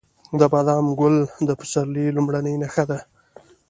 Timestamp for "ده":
2.89-2.99